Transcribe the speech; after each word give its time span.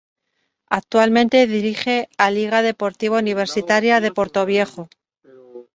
Actualmente 0.79 1.45
dirige 1.45 1.97
a 2.23 2.27
Liga 2.37 2.59
Deportiva 2.69 3.19
Universitaria 3.25 3.95
de 4.01 4.11
Portoviejo. 4.19 4.83